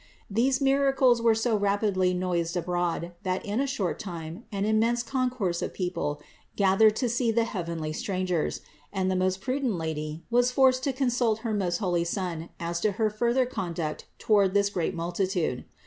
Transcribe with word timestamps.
These 0.31 0.59
miracles 0.61 1.21
were 1.21 1.35
so 1.35 1.55
rapidly 1.55 2.11
noised 2.11 2.57
abroad 2.57 3.11
that 3.21 3.45
in 3.45 3.59
a 3.59 3.67
short 3.67 3.99
time 3.99 4.45
an 4.51 4.65
immense 4.65 5.03
concourse 5.03 5.61
of 5.61 5.75
people 5.75 6.23
gathered 6.55 6.95
to 6.95 7.07
see 7.07 7.29
the 7.29 7.43
heavenly 7.43 7.93
Stran 7.93 8.25
gers; 8.25 8.61
and 8.91 9.11
the 9.11 9.15
most 9.15 9.41
prudent 9.41 9.73
Lady 9.75 10.23
was 10.31 10.49
forced 10.49 10.83
to 10.85 10.91
consult 10.91 11.41
her 11.45 11.53
most 11.53 11.77
holy 11.77 12.03
Son 12.03 12.49
as 12.59 12.79
to 12.79 12.93
her 12.93 13.11
further 13.11 13.45
conduct 13.45 14.07
toward 14.17 14.55
this 14.55 14.71
great 14.71 14.95
multitude. 14.95 15.65